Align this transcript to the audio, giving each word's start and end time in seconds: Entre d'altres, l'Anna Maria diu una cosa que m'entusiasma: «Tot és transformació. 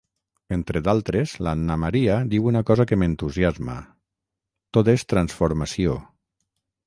Entre 0.55 0.79
d'altres, 0.85 1.33
l'Anna 1.47 1.75
Maria 1.81 2.15
diu 2.31 2.47
una 2.53 2.63
cosa 2.69 2.87
que 2.91 2.97
m'entusiasma: 3.01 3.77
«Tot 4.77 4.89
és 4.95 5.07
transformació. 5.13 5.97